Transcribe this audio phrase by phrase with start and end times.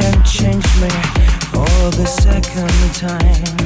[0.00, 0.88] can change me
[1.50, 3.57] for the second time.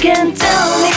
[0.00, 0.87] can tell me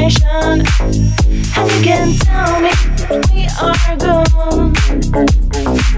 [0.00, 0.64] destination.
[1.56, 2.70] And you can tell me
[3.32, 4.72] we are gone.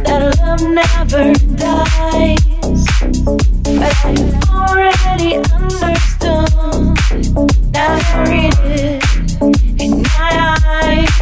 [0.05, 2.83] That love never dies.
[3.63, 6.51] But I've already understood
[7.73, 9.01] that I read it
[9.81, 10.33] in my
[10.73, 11.13] eyes.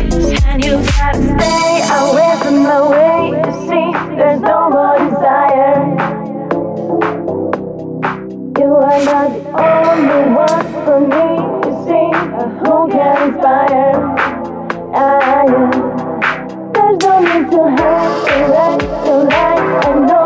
[0.45, 3.89] And you gotta stay away from the way you see.
[4.17, 5.81] There's no more desire.
[8.59, 11.30] You are not the only one for me
[12.49, 13.95] who can inspire.
[14.95, 15.71] I am.
[16.73, 19.81] There's no need to hide, to lie, to lie.
[19.87, 20.20] and no.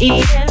[0.00, 0.50] Yeah.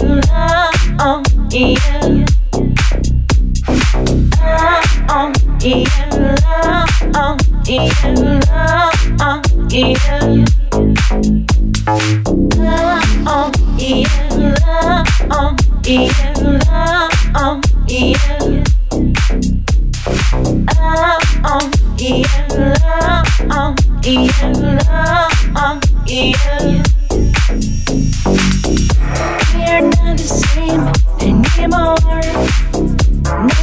[30.30, 30.86] same
[31.20, 32.22] anymore.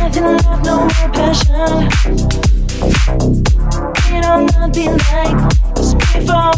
[0.01, 1.89] Nothing left, no more passion.
[4.13, 5.39] Not be like
[6.13, 6.57] before.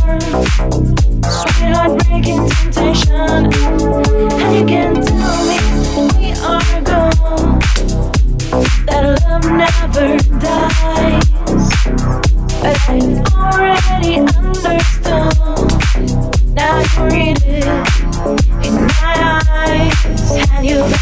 [2.28, 3.14] Temptation.
[3.14, 5.58] And you can tell me
[6.18, 7.58] we are gone.
[8.86, 11.68] That love never dies.
[12.60, 15.34] But I've already understood.
[16.54, 18.07] Now you it
[20.64, 20.97] you.